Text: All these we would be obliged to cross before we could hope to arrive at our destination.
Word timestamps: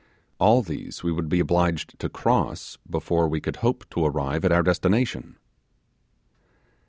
All 0.39 0.63
these 0.63 1.03
we 1.03 1.11
would 1.11 1.29
be 1.29 1.39
obliged 1.39 1.99
to 1.99 2.09
cross 2.09 2.79
before 2.89 3.27
we 3.29 3.39
could 3.39 3.57
hope 3.57 3.87
to 3.91 4.03
arrive 4.03 4.43
at 4.43 4.51
our 4.51 4.63
destination. 4.63 5.35